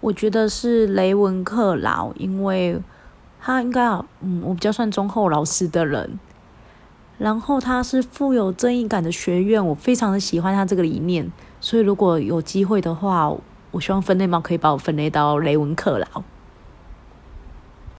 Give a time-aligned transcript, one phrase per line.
[0.00, 2.80] 我觉得是雷文克劳，因为
[3.40, 3.86] 他应该
[4.20, 6.18] 嗯，我比较算忠厚老实的人。
[7.18, 11.30] 然后他是富有正义感的学院，我非常的喜欢他这个理念。
[11.60, 13.30] 所以如果有机会的话，
[13.72, 16.22] 我希望分类猫可以把我分类到雷文克劳。